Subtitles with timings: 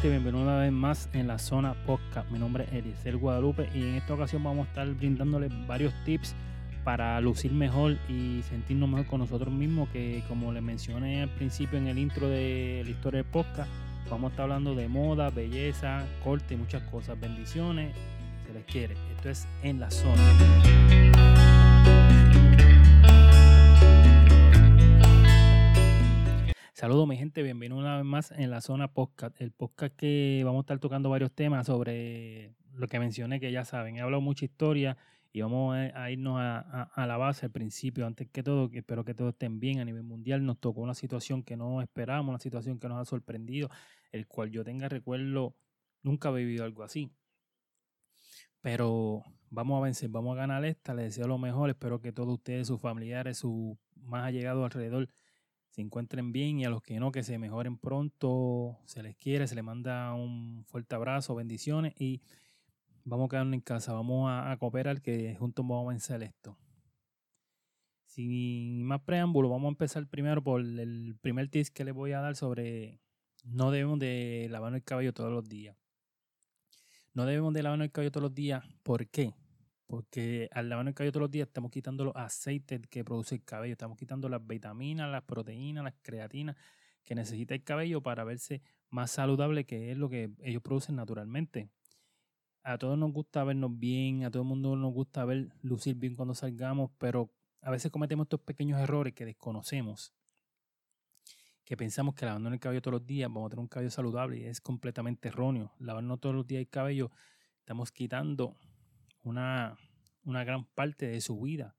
[0.00, 2.30] gente, bienvenido una vez más en la zona podcast.
[2.30, 6.34] Mi nombre es Eliezer Guadalupe y en esta ocasión vamos a estar brindándoles varios tips
[6.84, 11.78] para lucir mejor y sentirnos mejor con nosotros mismos, que como les mencioné al principio
[11.78, 13.70] en el intro de la historia del podcast,
[14.08, 17.20] vamos a estar hablando de moda, belleza, corte y muchas cosas.
[17.20, 17.94] Bendiciones,
[18.46, 18.94] se les quiere.
[19.16, 21.49] Esto es en la zona.
[26.90, 30.58] Saludos mi gente, bienvenido una vez más en la zona podcast, el podcast que vamos
[30.58, 34.44] a estar tocando varios temas sobre lo que mencioné que ya saben, he hablado mucha
[34.44, 34.96] historia
[35.30, 39.34] y vamos a irnos a, la base, al principio, antes que todo, espero que todos
[39.34, 42.88] estén bien a nivel mundial, nos tocó una situación que no esperábamos, una situación que
[42.88, 43.70] nos ha sorprendido,
[44.10, 45.54] el cual yo tenga recuerdo,
[46.02, 47.12] nunca he vivido algo así.
[48.62, 52.34] Pero vamos a vencer, vamos a ganar esta, les deseo lo mejor, espero que todos
[52.34, 55.08] ustedes, sus familiares, sus más allegados alrededor,
[55.70, 59.46] se encuentren bien y a los que no, que se mejoren pronto, se les quiere,
[59.46, 62.22] se les manda un fuerte abrazo, bendiciones y
[63.04, 66.58] vamos a quedarnos en casa, vamos a, cooperar que juntos vamos a vencer esto.
[68.04, 72.20] Sin más preámbulo, vamos a empezar primero por el primer tip que les voy a
[72.20, 73.00] dar sobre
[73.44, 75.76] no debemos de lavarnos el cabello todos los días.
[77.14, 79.32] No debemos de lavarnos el cabello todos los días, ¿por qué?
[79.90, 83.42] Porque al lavarnos el cabello todos los días estamos quitando los aceites que produce el
[83.42, 86.54] cabello, estamos quitando las vitaminas, las proteínas, las creatinas
[87.04, 91.70] que necesita el cabello para verse más saludable, que es lo que ellos producen naturalmente.
[92.62, 96.14] A todos nos gusta vernos bien, a todo el mundo nos gusta ver lucir bien
[96.14, 97.28] cuando salgamos, pero
[97.60, 100.14] a veces cometemos estos pequeños errores que desconocemos,
[101.64, 104.38] que pensamos que lavándonos el cabello todos los días vamos a tener un cabello saludable
[104.38, 105.72] y es completamente erróneo.
[105.80, 107.10] Lavarnos todos los días el cabello,
[107.58, 108.54] estamos quitando
[109.22, 109.76] una,
[110.24, 111.76] una gran parte de su vida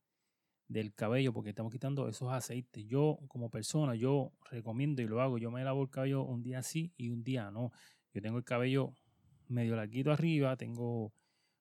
[0.67, 2.85] del cabello porque estamos quitando esos aceites.
[2.85, 6.63] Yo como persona, yo recomiendo y lo hago, yo me lavo el cabello un día
[6.63, 7.71] sí y un día no.
[8.13, 8.95] Yo tengo el cabello
[9.49, 11.13] medio larguito arriba, tengo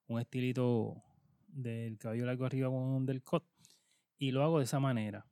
[0.07, 1.03] un estilito
[1.49, 3.45] del cabello largo arriba con un undercut
[4.17, 5.27] y lo hago de esa manera.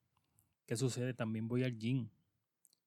[0.66, 1.14] ¿Qué sucede?
[1.14, 2.10] También voy al gym,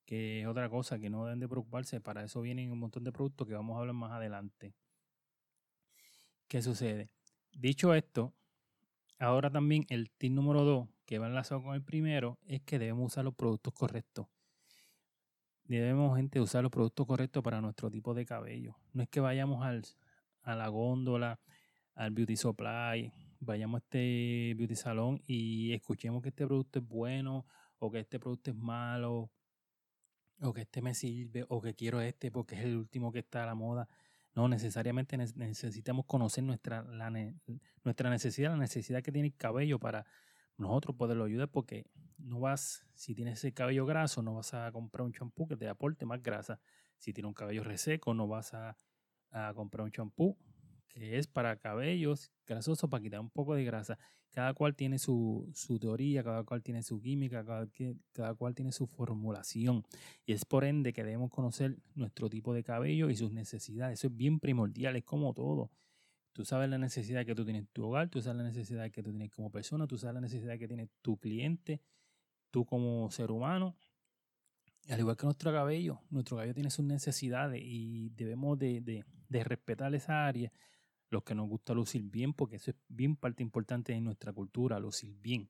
[0.05, 3.11] que es otra cosa que no deben de preocuparse, para eso vienen un montón de
[3.11, 4.75] productos que vamos a hablar más adelante.
[6.47, 7.09] ¿Qué sucede?
[7.53, 8.33] Dicho esto,
[9.19, 13.11] ahora también el tip número 2, que va enlazado con el primero, es que debemos
[13.11, 14.27] usar los productos correctos.
[15.65, 18.75] Debemos, gente, usar los productos correctos para nuestro tipo de cabello.
[18.93, 19.83] No es que vayamos al,
[20.41, 21.39] a la góndola,
[21.95, 27.45] al beauty supply, vayamos a este beauty salón y escuchemos que este producto es bueno
[27.79, 29.31] o que este producto es malo
[30.41, 33.43] o que este me sirve o que quiero este porque es el último que está
[33.43, 33.87] a la moda.
[34.33, 36.83] No, necesariamente necesitamos conocer nuestra,
[37.83, 40.05] nuestra necesidad, la necesidad que tiene el cabello para
[40.57, 41.85] nosotros poderlo ayudar, porque
[42.17, 45.67] no vas, si tienes ese cabello graso, no vas a comprar un champú que te
[45.67, 46.59] aporte más grasa.
[46.97, 48.77] Si tienes un cabello reseco, no vas a,
[49.31, 50.37] a comprar un champú
[50.93, 53.97] que es para cabellos grasosos, para quitar un poco de grasa.
[54.31, 57.67] Cada cual tiene su, teoría, cada cual tiene su química, cada,
[58.13, 59.83] cada, cual tiene su formulación.
[60.25, 63.99] Y es por ende que debemos conocer nuestro tipo de cabello y sus necesidades.
[63.99, 65.69] Eso es bien primordial, es como todo.
[66.31, 69.03] Tú sabes la necesidad que tú tienes en tu hogar, tú sabes la necesidad que
[69.03, 71.81] tú tienes como persona, tú sabes la necesidad que tiene tu cliente,
[72.51, 73.75] tú como ser humano.
[74.87, 79.43] Al igual que nuestro cabello, nuestro cabello tiene sus necesidades y debemos de, de, de
[79.43, 80.53] respetar esa área
[81.11, 84.79] los que nos gusta lucir bien, porque eso es bien parte importante de nuestra cultura,
[84.79, 85.49] lucir bien.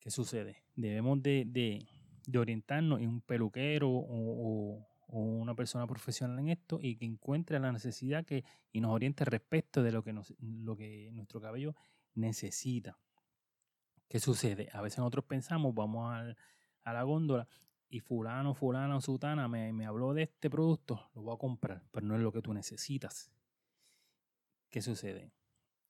[0.00, 0.64] ¿Qué sucede?
[0.74, 1.86] Debemos de,
[2.34, 8.26] orientarnos en un peluquero o, una persona profesional en esto y que encuentre la necesidad
[8.26, 11.74] que, y nos oriente respecto de lo que, nos, lo que nuestro cabello
[12.14, 12.98] necesita.
[14.06, 14.68] ¿Qué sucede?
[14.72, 16.12] A veces nosotros pensamos, vamos
[16.84, 17.48] a la góndola
[17.88, 21.82] y fulano, fulana o sutana me, me habló de este producto, lo voy a comprar,
[21.90, 23.30] pero no es lo que tú necesitas.
[24.70, 25.32] ¿Qué sucede?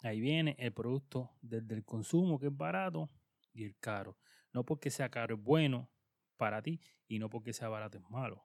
[0.03, 3.11] Ahí viene el producto desde el consumo que es barato
[3.53, 4.17] y el caro.
[4.53, 5.91] No porque sea caro es bueno
[6.37, 8.45] para ti y no porque sea barato es malo.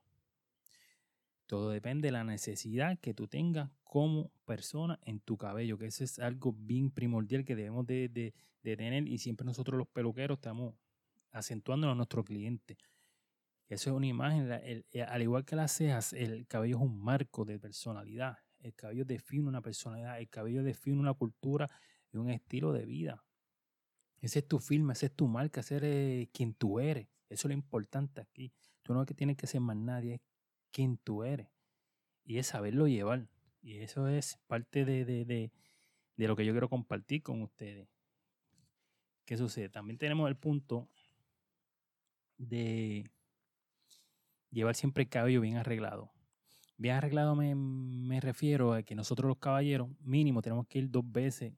[1.46, 6.04] Todo depende de la necesidad que tú tengas como persona en tu cabello, que eso
[6.04, 10.74] es algo bien primordial que debemos de, tener y siempre nosotros los peluqueros estamos
[11.32, 12.78] acentuando a nuestro cliente.
[13.68, 14.52] Eso es una imagen,
[15.08, 18.38] al igual que las cejas, el cabello es un marco de personalidad.
[18.64, 21.70] El cabello define una personalidad, el cabello define una cultura
[22.14, 23.26] y un estilo de vida.
[24.22, 27.10] Ese es tu firma, ese es tu marca, ese es quien tú eres.
[27.28, 28.54] Eso es lo importante aquí.
[28.82, 30.22] Tú no que tienes que ser más nadie, es
[30.72, 31.50] quien tú eres.
[32.24, 33.28] Y es saberlo llevar.
[33.62, 35.52] Y eso es parte de, de, de,
[36.16, 37.90] de lo que yo quiero compartir con ustedes.
[39.26, 39.68] ¿Qué sucede?
[39.68, 40.90] También tenemos el punto
[42.38, 43.12] de
[44.52, 46.13] llevar siempre el cabello bien arreglado
[46.84, 51.10] Bien arreglado me, me refiero a que nosotros los caballeros mínimo tenemos que ir dos
[51.10, 51.54] veces,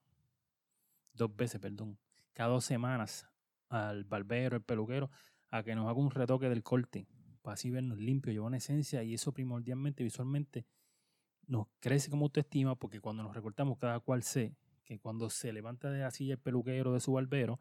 [1.15, 1.97] dos veces, perdón,
[2.33, 3.27] cada dos semanas
[3.69, 5.09] al barbero, el peluquero,
[5.49, 7.07] a que nos haga un retoque del corte,
[7.41, 10.67] para así vernos limpios, llevar una esencia y eso primordialmente, visualmente,
[11.47, 15.89] nos crece como autoestima porque cuando nos recortamos cada cual sé que cuando se levanta
[15.89, 17.59] de la silla el peluquero de su barbero,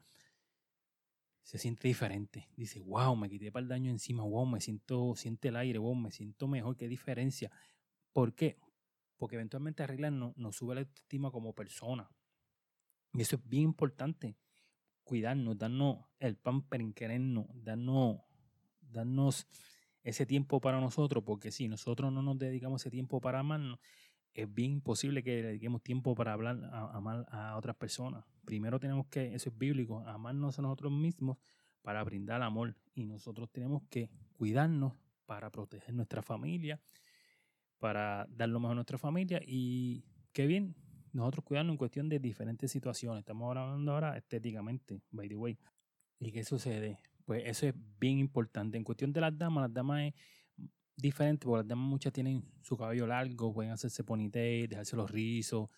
[1.45, 2.49] se siente diferente.
[2.57, 5.95] Dice, wow, me quité para el daño encima, wow, me siento, siente el aire, wow,
[5.95, 7.53] me siento mejor, qué diferencia.
[8.13, 8.59] ¿Por qué?
[9.19, 12.11] Porque eventualmente arreglar nos, sube la autoestima como persona.
[13.13, 14.37] Y eso es bien importante.
[15.05, 18.23] Cuidarnos, darnos el pampering, querernos, darnos,
[18.81, 19.47] darnos
[20.03, 23.79] ese tiempo para nosotros, porque si nosotros no nos dedicamos ese tiempo para amarnos,
[24.33, 28.25] es bien imposible que dediquemos tiempo para hablar, a, amar a otras personas.
[28.45, 31.39] Primero tenemos que, eso es bíblico, amarnos a nosotros mismos
[31.83, 32.77] para brindar amor.
[32.95, 34.95] Y nosotros tenemos que cuidarnos
[35.27, 36.81] para proteger nuestra familia,
[37.79, 39.41] para dar lo mejor a nuestra familia.
[39.45, 40.75] Y qué bien,
[41.13, 43.21] nosotros cuidarnos en cuestión de diferentes situaciones.
[43.21, 45.59] Estamos hablando ahora estéticamente, by the way.
[46.19, 46.99] ¿Y qué sucede?
[47.25, 48.77] Pues eso es bien importante.
[48.77, 50.15] En cuestión de las damas, las damas es
[50.97, 55.69] diferente, porque las damas muchas tienen su cabello largo, pueden hacerse ponytail, dejarse los rizos,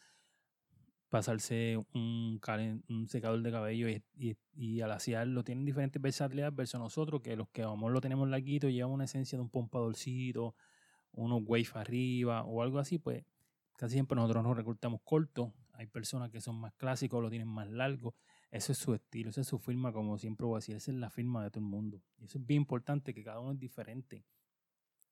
[1.16, 4.98] pasarse un, secador de cabello y, y, y, al
[5.44, 9.38] tienen diferentes versatilidades versus nosotros, que los que amor lo tenemos larguito, llevan una esencia
[9.38, 10.54] de un pompadorcito,
[11.12, 13.24] unos waves arriba o algo así, pues
[13.78, 15.54] casi siempre nosotros nos recortamos corto.
[15.72, 18.14] Hay personas que son más clásicos, lo tienen más largo.
[18.50, 20.98] Eso es su estilo, esa es su firma, como siempre voy a decir, esa es
[20.98, 22.02] la firma de todo el mundo.
[22.18, 24.26] Y eso es bien importante, que cada uno es diferente.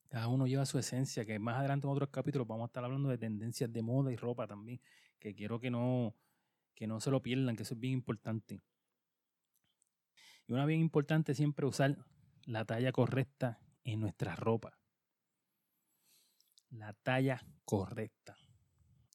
[0.09, 3.09] Cada uno lleva su esencia, que más adelante en otros capítulos vamos a estar hablando
[3.09, 4.81] de tendencias de moda y ropa también,
[5.19, 6.15] que quiero que no,
[6.75, 8.63] que no se lo pierdan, que eso es bien importante.
[10.47, 11.97] Y una bien importante siempre usar
[12.45, 14.79] la talla correcta en nuestra ropa.
[16.71, 18.37] La talla correcta.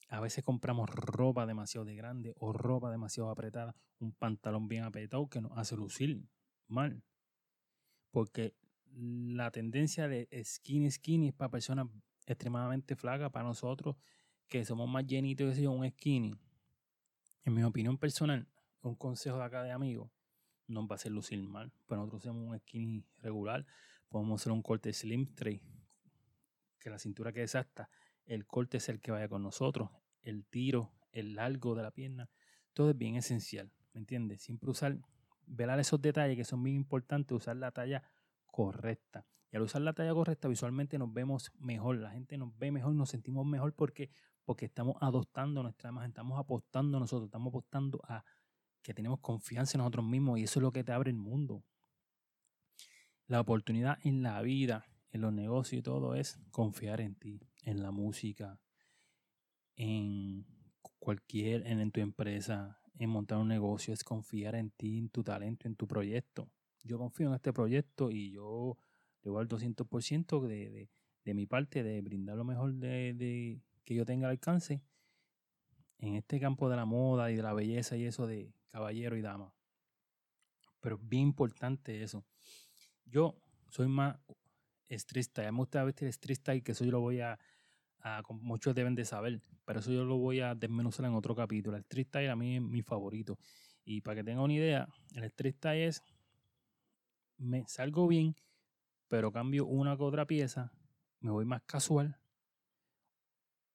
[0.07, 5.30] A veces compramos ropa demasiado de grande o ropa demasiado apretada, un pantalón bien apretado
[5.30, 6.24] que nos hace lucir
[6.68, 7.04] mal.
[8.10, 8.56] Porque
[8.92, 11.88] la tendencia de skinny skinny es para personas
[12.25, 13.98] extremadamente flacas, para nosotros
[14.50, 16.36] que somos más llenitos que un skinny.
[17.46, 18.48] En mi opinión personal,
[18.81, 20.12] un consejo de acá de amigos,
[20.68, 21.69] no va a hacer lucir mal.
[21.69, 23.66] Pero pues nosotros hacemos un skinny regular,
[24.10, 25.63] podemos hacer un corte slim straight,
[26.80, 27.90] que la cintura quede exacta,
[28.25, 29.90] el corte es el que vaya con nosotros,
[30.24, 32.30] el tiro, el largo de la pierna,
[32.74, 34.42] todo es bien esencial, ¿me entiendes?
[34.42, 35.00] Siempre usar,
[35.46, 38.04] velar esos detalles que son bien importantes, usar la talla
[38.46, 39.25] correcta.
[39.51, 42.94] Y al usar la talla correcta, visualmente nos vemos mejor, la gente nos ve mejor,
[42.94, 44.12] nos sentimos mejor porque,
[44.50, 48.25] porque estamos adoptando nuestra imagen, estamos apostando nosotros, estamos apostando a
[48.81, 51.63] que tenemos confianza en nosotros mismos y eso es lo que te abre el mundo.
[53.28, 57.84] La oportunidad en la vida, en los negocios y todo es confiar en ti, en
[57.84, 58.60] la música,
[59.75, 60.48] en
[60.98, 65.24] cualquier, en, en tu empresa, en montar un negocio, es confiar en ti, en tu
[65.24, 66.50] talento, en tu proyecto
[66.84, 68.80] yo confío en este proyecto y yo
[69.22, 70.90] le voy al 200% de, de,
[71.24, 74.83] de, mi parte de brindar lo mejor de, que yo tenga al alcance
[75.97, 79.24] en este campo de la moda y de la belleza y eso de caballero y
[79.24, 79.51] dama.
[80.80, 82.24] Pero es bien importante eso.
[83.06, 84.19] Yo soy más
[84.89, 87.39] estricta, ya me gusta vestir estricta y que eso yo lo voy a,
[88.01, 91.75] a, muchos deben de saber, pero eso yo lo voy a desmenuzar en otro capítulo.
[91.75, 93.39] El street style a mí es mi favorito.
[93.84, 96.03] Y para que tengan una idea, el street style es
[97.38, 98.36] me salgo bien,
[99.08, 100.72] pero cambio una que otra pieza,
[101.22, 102.19] me voy más casual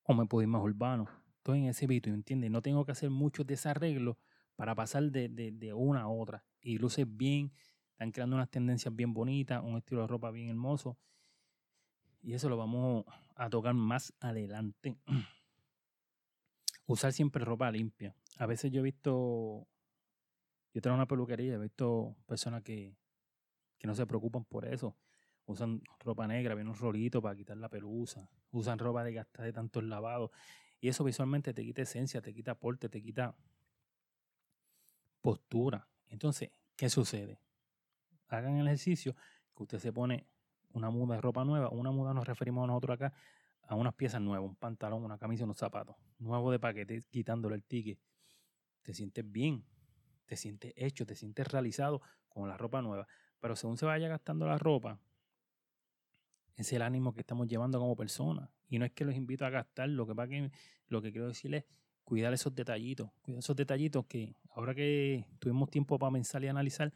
[0.04, 1.08] o me puedo ir más urbano.
[1.38, 2.50] Estoy en ese vito, ¿entiendes?
[2.50, 4.16] No tengo que hacer muchos desarreglos
[4.56, 6.44] para pasar de, de, una a otra.
[6.60, 7.52] Y luces bien,
[7.92, 10.96] están creando unas tendencias bien bonitas, un estilo de ropa bien hermoso.
[12.22, 13.04] Y eso lo vamos
[13.36, 14.96] a tocar más adelante.
[16.86, 18.14] Usar siempre ropa limpia.
[18.38, 19.66] A veces yo he visto,
[20.72, 22.96] yo tengo una peluquería, he visto personas que
[23.84, 24.96] que no se preocupan por eso.
[25.46, 28.28] Usan ropa negra, viene un rolito para quitar la pelusa.
[28.50, 30.30] Usan ropa de gastar de tantos lavados.
[30.80, 33.36] Y eso visualmente te quita esencia, te quita aporte, te quita
[35.20, 35.88] postura.
[36.08, 37.40] Entonces, ¿qué sucede?
[38.28, 39.14] Hagan el ejercicio
[39.56, 40.26] que usted se pone
[40.72, 41.70] una muda de ropa nueva.
[41.70, 43.14] Una muda nos referimos a nosotros acá
[43.66, 45.96] a unas piezas nuevas, un pantalón, una camisa, unos zapatos.
[46.18, 47.98] Nuevo de paquete, quitándole el ticket.
[48.82, 49.64] Te sientes bien,
[50.26, 53.06] te sientes hecho, te sientes realizado con la ropa nueva.
[53.40, 54.98] Pero según se vaya gastando la ropa,
[56.56, 58.48] es el ánimo que estamos llevando como personas.
[58.68, 60.50] Y no es que los invito a gastar, lo que, que
[60.88, 61.70] lo que quiero decirles es
[62.04, 63.10] cuidar esos detallitos.
[63.22, 66.92] Cuidar esos detallitos que ahora que tuvimos tiempo para pensar y analizar,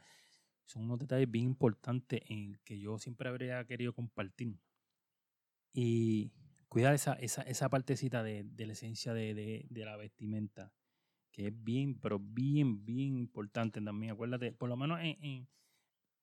[0.65, 4.59] son unos detalles bien importantes en que yo siempre habría querido compartir.
[5.73, 6.31] Y
[6.67, 10.71] cuidar esa, esa, esa partecita de, de la esencia de, de, la vestimenta,
[11.31, 14.13] que es bien, pero bien, bien importante también.
[14.13, 15.47] Acuérdate, por lo menos en, en,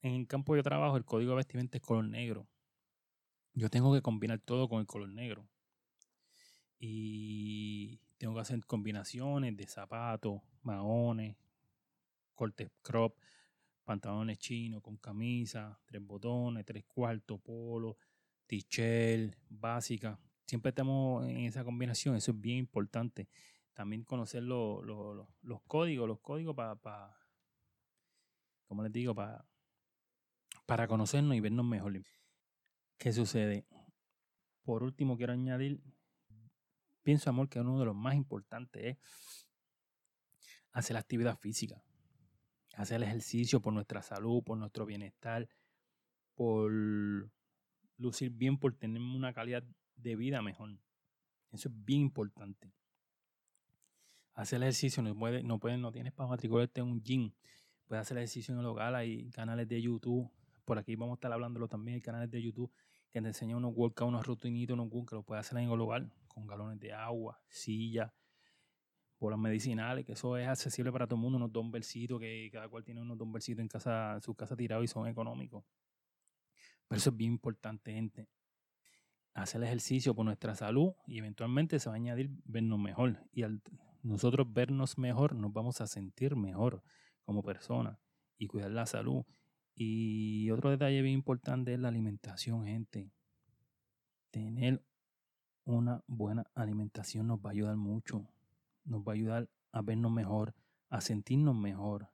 [0.02, 2.46] en el campo de trabajo, el código de vestimenta es color negro.
[3.56, 5.48] Yo tengo que combinar todo con el color negro.
[6.78, 11.38] Y tengo que hacer combinaciones de zapatos, maones,
[12.34, 13.16] cortes crop,
[13.82, 17.96] pantalones chinos con camisa, tres botones, tres cuartos, polo,
[18.46, 20.20] t-shirt, básica.
[20.44, 23.26] Siempre estamos en esa combinación, eso es bien importante.
[23.72, 24.84] También conocer los
[25.66, 27.18] códigos, los códigos para, pa,
[28.66, 29.46] como les digo, para,
[30.66, 32.02] para conocernos y vernos mejor.
[32.98, 33.66] ¿Qué sucede?
[34.62, 35.80] Por último, quiero añadir,
[37.02, 39.46] pienso, amor, que uno de los más importantes es
[40.72, 41.82] hacer la actividad física
[42.76, 45.48] hacer el ejercicio por nuestra salud, por nuestro bienestar,
[46.34, 46.70] por
[47.96, 49.64] lucir bien, por tener una calidad
[49.96, 50.78] de vida mejor.
[51.52, 52.74] Eso es bien importante.
[54.34, 57.32] Hacer ejercicio, no, puede, no, puede, no tienes para matricularte en un gym.
[57.86, 60.30] Puedes hacer ejercicio en el hogar, hay canales de YouTube.
[60.66, 62.70] Por aquí vamos a estar hablándolo también, hay canales de YouTube
[63.10, 66.06] que te enseñan unos workouts, unos rutinitos, unos que lo puedes hacer en el hogar,
[66.28, 68.12] con galones de agua, silla,
[69.30, 72.84] las medicinales, que eso es accesible para todo el mundo, unos dumbbellcitos, que cada cual
[72.84, 75.64] tiene unos dumbbellcitos en casa, en su casa tirados y son económicos.
[76.86, 78.28] Pero eso es bien importante, gente.
[79.34, 83.18] Hacer el ejercicio por nuestra salud y eventualmente se va a añadir vernos mejor.
[83.32, 83.60] Y al
[84.02, 86.82] nosotros vernos mejor, nos vamos a sentir mejor
[87.24, 87.98] como persona
[88.38, 89.24] y cuidar la salud.
[89.76, 93.12] Y otro detalle bien importante es la alimentación, gente.
[94.30, 94.82] Tener
[95.64, 98.26] una buena alimentación nos va a ayudar mucho
[98.86, 100.54] nos va a ayudar a vernos mejor,
[100.88, 102.08] a sentirnos mejor,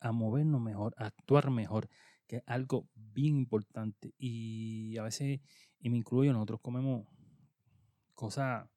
[0.00, 1.88] a movernos mejor, a actuar mejor,
[2.26, 4.14] que es algo bien importante.
[4.16, 5.40] Y a veces,
[5.80, 7.06] y me incluyo, nosotros comemos
[8.14, 8.68] cosas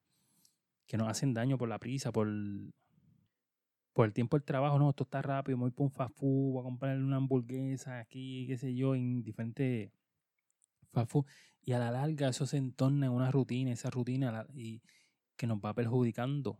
[0.85, 2.27] que nos hacen daño por la prisa, por,
[3.93, 4.77] por el tiempo del trabajo.
[4.79, 7.99] No, esto está rápido, me voy por un fast food, voy a comprar una hamburguesa
[7.99, 9.91] aquí, qué sé yo, en diferentes
[10.91, 11.25] fast food.
[11.61, 14.81] Y a la larga eso se entorna en una rutina, esa rutina, y
[15.37, 16.59] que nos va perjudicando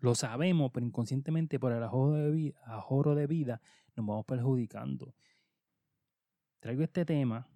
[0.00, 3.60] lo sabemos, pero inconscientemente por el ajoro de vida, ajoro de vida
[3.96, 5.14] nos vamos perjudicando.
[6.60, 7.48] Traigo este tema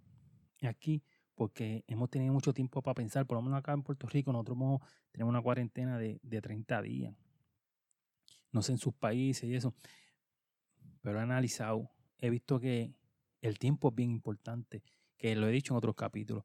[0.63, 1.03] aquí
[1.35, 4.81] porque hemos tenido mucho tiempo para pensar, por lo menos acá en Puerto Rico nosotros
[5.13, 7.15] tenemos una cuarentena de, de 30 días.
[8.53, 9.75] No sé en sus países y eso,
[11.01, 12.95] pero he analizado, he visto que
[13.41, 14.83] el tiempo es bien importante,
[15.17, 16.45] que lo he dicho en otros capítulos,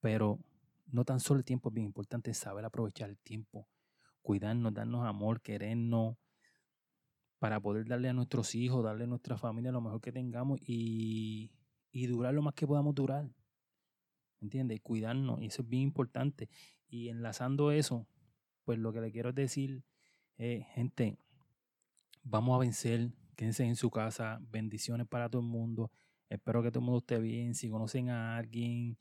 [0.00, 0.38] pero
[0.86, 3.68] no tan solo el tiempo es bien importante, es saber aprovechar el tiempo
[4.26, 6.16] cuidarnos, darnos amor, querernos,
[7.38, 11.52] para poder darle a nuestros hijos, darle a nuestra familia lo mejor que tengamos y,
[11.92, 13.30] durar lo más que podamos durar.
[14.40, 14.80] ¿Entiendes?
[14.82, 16.50] Cuidarnos, y eso es bien importante.
[16.88, 18.08] Y enlazando eso,
[18.64, 19.84] pues lo que le quiero decir,
[20.38, 21.18] eh, gente,
[22.28, 25.90] vamos a vencer, quédense en su casa, bendiciones para todo el mundo.
[26.28, 27.54] Espero que todo el mundo esté bien.
[27.54, 28.98] Si conocen a alguien,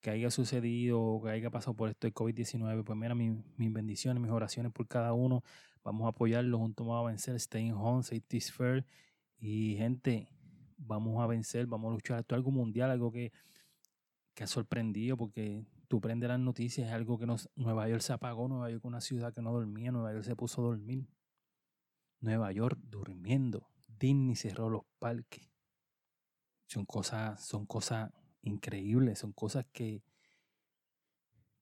[0.00, 4.22] que haya sucedido o que haya pasado por esto de COVID-19, pues mira, mis bendiciones,
[4.22, 5.42] mis oraciones por cada uno.
[5.82, 7.34] Vamos a apoyarlo, juntos vamos a vencer.
[7.36, 8.86] Stay home, safety fair.
[9.38, 10.28] Y gente,
[10.78, 12.20] vamos a vencer, vamos a luchar.
[12.20, 13.32] Esto es algo mundial, algo que,
[14.34, 18.12] que ha sorprendido porque tú prendes las noticias, es algo que nos, Nueva York se
[18.12, 21.04] apagó, Nueva York una ciudad que no dormía, Nueva York se puso a dormir.
[22.20, 23.68] Nueva York durmiendo.
[23.86, 25.48] Disney cerró los parques.
[26.66, 28.12] Son cosas, son cosas
[28.42, 30.02] increíbles, son cosas que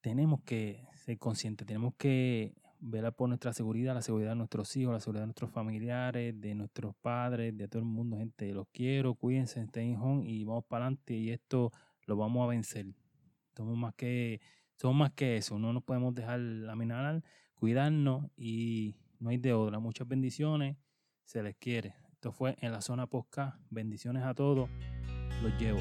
[0.01, 4.93] tenemos que ser conscientes, tenemos que velar por nuestra seguridad, la seguridad de nuestros hijos,
[4.93, 9.15] la seguridad de nuestros familiares, de nuestros padres, de todo el mundo, gente, los quiero,
[9.15, 11.73] cuídense, estén home y vamos para adelante y esto
[12.07, 12.87] lo vamos a vencer.
[13.57, 14.41] Somos más que,
[14.77, 17.25] somos más que eso, no nos podemos dejar laminar,
[17.55, 19.79] cuidarnos y no hay de otra.
[19.79, 20.77] Muchas bendiciones,
[21.25, 21.95] se les quiere.
[22.13, 23.61] Esto fue en la zona Posca.
[23.71, 24.69] Bendiciones a todos.
[25.43, 25.81] Los llevo.